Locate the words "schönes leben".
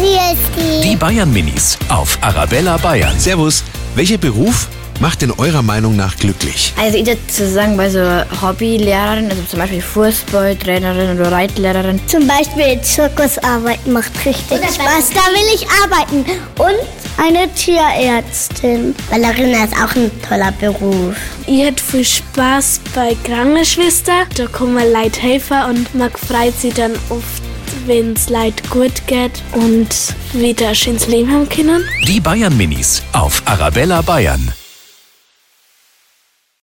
30.74-31.32